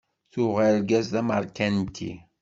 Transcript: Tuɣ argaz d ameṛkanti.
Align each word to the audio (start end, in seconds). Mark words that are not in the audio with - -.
Tuɣ 0.31 0.55
argaz 0.67 1.05
d 1.13 1.15
ameṛkanti. 1.21 2.13